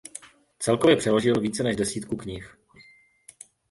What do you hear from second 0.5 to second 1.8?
Celkově přeložil více než